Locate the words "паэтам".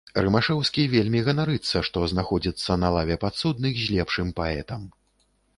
4.41-4.93